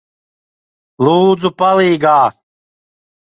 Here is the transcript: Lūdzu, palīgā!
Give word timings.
Lūdzu, 1.07 1.51
palīgā! 1.63 2.15